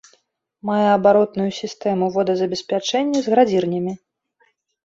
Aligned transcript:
Мае 0.69 0.87
абаротную 0.93 1.45
сістэму 1.59 2.09
водазабеспячэння 2.15 3.19
з 3.27 3.33
градзірнямі. 3.35 3.93